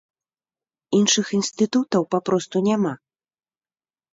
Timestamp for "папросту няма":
2.15-2.93